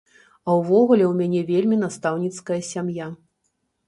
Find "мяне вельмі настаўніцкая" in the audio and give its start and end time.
1.19-2.57